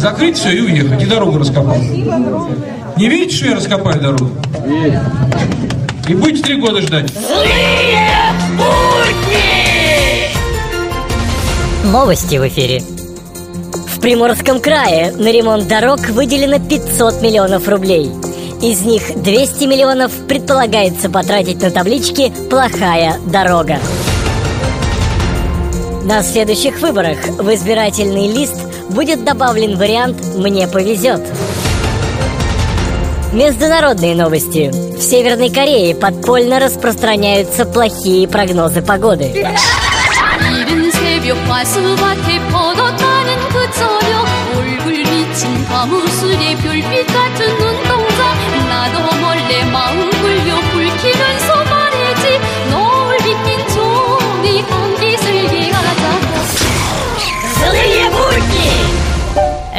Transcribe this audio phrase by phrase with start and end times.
[0.00, 1.82] закрыть все и уехать, и дорогу раскопать.
[2.96, 4.30] Не видите, что я раскопаю дорогу?
[6.08, 7.12] И будете три года ждать.
[11.84, 12.82] Новости в эфире.
[13.94, 18.10] В Приморском крае на ремонт дорог выделено 500 миллионов рублей.
[18.62, 23.78] Из них 200 миллионов предполагается потратить на таблички «Плохая дорога».
[26.04, 28.56] На следующих выборах в избирательный лист
[28.90, 31.20] будет добавлен вариант «Мне повезет».
[33.32, 34.70] Международные новости.
[34.70, 39.46] В Северной Корее подпольно распространяются плохие прогнозы погоды.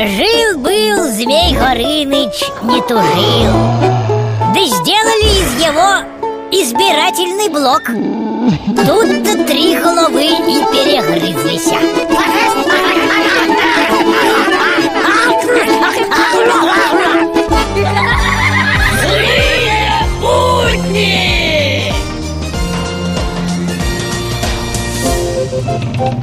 [0.04, 3.54] Жил-был змей Горыныч, не тужил.
[4.52, 6.02] Да сделали из его
[6.50, 7.84] избирательный блок.
[8.84, 11.70] Тут-то три головы и перегрызлись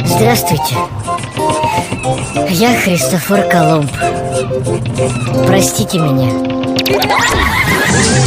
[0.05, 0.75] Здравствуйте
[2.51, 3.91] Я Христофор Колумб
[5.47, 6.31] Простите меня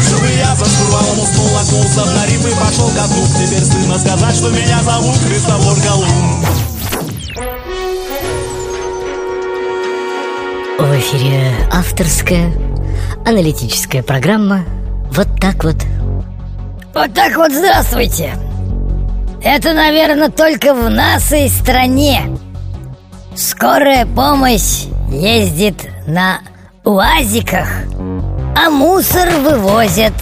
[0.04, 4.36] Чтобы я за штурвалом уснул, окнулся в риф и пошел ко дну Теперь стыдно сказать,
[4.36, 6.46] что меня зовут Христофор Колумб
[10.80, 12.54] В эфире авторская
[13.26, 14.66] аналитическая программа
[15.12, 15.78] «Вот так вот».
[16.94, 18.36] Вот так вот здравствуйте!
[19.44, 22.22] Это, наверное, только в нашей стране.
[23.36, 26.40] Скорая помощь ездит на
[26.84, 27.68] УАЗиках,
[28.58, 30.14] а мусор вывозят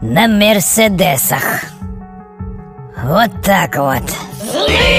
[0.00, 1.42] на Мерседесах.
[3.02, 4.02] Вот так вот.
[4.52, 4.97] Злые!